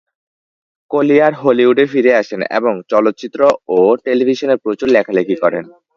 Collier 0.91 1.33
হলিউডে 1.33 1.85
ফিরে 1.85 2.11
আসেন 2.15 2.41
এবং 2.57 2.73
চলচ্চিত্র 2.89 3.39
ও 3.69 3.79
টেলিভিশনে 4.05 4.55
প্রচুর 4.63 4.87
লেখালেখি 4.89 5.35
করেন। 5.35 5.65